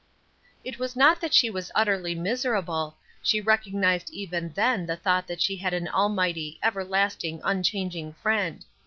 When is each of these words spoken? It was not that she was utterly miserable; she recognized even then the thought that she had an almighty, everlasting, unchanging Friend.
It 0.63 0.79
was 0.79 0.95
not 0.95 1.21
that 1.21 1.31
she 1.31 1.51
was 1.51 1.69
utterly 1.75 2.15
miserable; 2.15 2.97
she 3.21 3.39
recognized 3.39 4.09
even 4.09 4.49
then 4.53 4.87
the 4.87 4.95
thought 4.95 5.27
that 5.27 5.41
she 5.43 5.57
had 5.57 5.75
an 5.75 5.87
almighty, 5.87 6.57
everlasting, 6.63 7.39
unchanging 7.43 8.13
Friend. 8.13 8.65